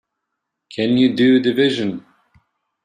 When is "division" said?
1.39-2.03